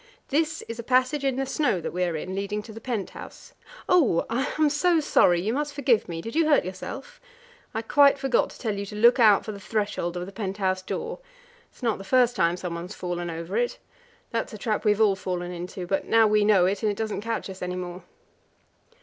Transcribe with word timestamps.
This 0.29 0.63
is 0.63 0.79
a 0.79 0.83
passage 0.83 1.23
in 1.23 1.35
the 1.35 1.45
snow 1.45 1.79
that 1.79 1.93
we 1.93 2.03
are 2.05 2.15
in, 2.15 2.33
leading 2.33 2.63
to 2.63 2.73
the 2.73 2.81
pent 2.81 3.11
house. 3.11 3.53
Oh! 3.87 4.25
I'm 4.31 4.67
so 4.71 4.99
sorry; 4.99 5.39
you 5.39 5.53
must 5.53 5.75
forgive 5.75 6.09
me! 6.09 6.23
Did 6.23 6.33
you 6.35 6.49
hurt 6.49 6.65
yourself? 6.65 7.21
I 7.75 7.83
quite 7.83 8.17
forgot 8.17 8.49
to 8.49 8.57
tell 8.57 8.73
you 8.75 8.85
to 8.87 8.95
look 8.95 9.19
out 9.19 9.45
for 9.45 9.51
the 9.51 9.59
threshold 9.59 10.17
of 10.17 10.25
the 10.25 10.31
pent 10.31 10.57
house 10.57 10.81
door. 10.81 11.19
It 11.71 11.75
is 11.75 11.83
not 11.83 11.99
the 11.99 12.03
first 12.03 12.35
time 12.35 12.57
someone 12.57 12.85
has 12.85 12.95
fallen 12.95 13.29
over 13.29 13.55
it. 13.57 13.77
That's 14.31 14.53
a 14.53 14.57
trap 14.57 14.85
we 14.85 14.91
have 14.93 15.01
all 15.01 15.15
fallen 15.15 15.51
into; 15.51 15.85
but 15.85 16.05
now 16.05 16.25
we 16.25 16.43
know 16.43 16.65
it, 16.65 16.81
and 16.81 16.91
it 16.91 16.97
doesn't 16.97 17.21
catch 17.21 17.47
us 17.47 17.61
any 17.61 17.75
more. 17.75 18.01